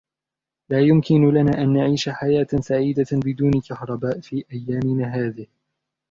لا 0.69 0.81
يمكن 0.81 1.29
لنا 1.33 1.61
أن 1.61 1.73
نعيش 1.73 2.09
حياة 2.09 2.47
سعيدة 2.59 3.05
بدون 3.11 3.51
كهرباء 3.69 4.19
في 4.19 4.45
أيامنا 4.53 5.05
هذه. 5.07 5.47